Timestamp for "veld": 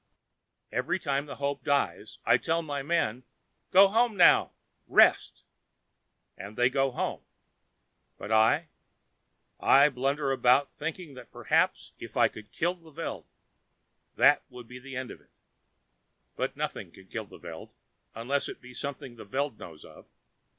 12.89-13.27, 17.37-17.69, 19.25-19.59